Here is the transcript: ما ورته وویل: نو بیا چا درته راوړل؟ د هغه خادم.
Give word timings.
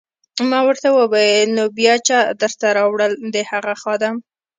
ما 0.49 0.59
ورته 0.67 0.87
وویل: 0.99 1.47
نو 1.57 1.63
بیا 1.77 1.95
چا 2.07 2.19
درته 2.41 2.67
راوړل؟ 2.77 3.11
د 3.33 3.35
هغه 3.51 3.73
خادم. 3.81 4.15